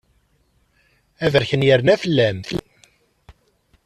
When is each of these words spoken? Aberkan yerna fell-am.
Aberkan 1.25 1.65
yerna 1.67 1.95
fell-am. 2.01 2.39